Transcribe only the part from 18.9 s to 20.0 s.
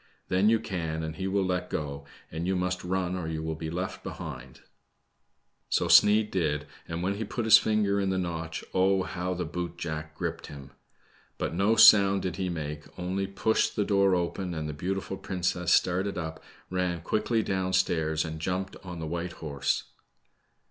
the white horse.